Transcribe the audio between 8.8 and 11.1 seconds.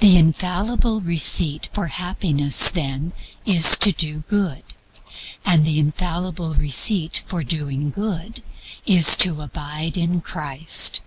is to abide in Christ.